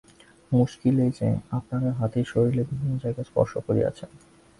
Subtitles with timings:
[0.51, 1.27] মুশকিল এই যে,
[1.51, 4.09] আপনারা হাতীর শরীরের বিভিন্ন জায়গায় স্পর্শ করিয়াছেন।